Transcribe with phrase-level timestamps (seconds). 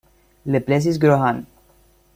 [0.47, 1.43] Le Plessis-Grohan